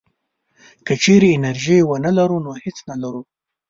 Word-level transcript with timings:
که 0.85 0.93
چېرې 1.03 1.29
انرژي 1.37 1.77
ونه 1.83 2.11
لرو 2.17 2.37
نو 2.45 2.51
هېڅ 2.63 2.77
نه 2.89 2.95
لرو. 3.01 3.21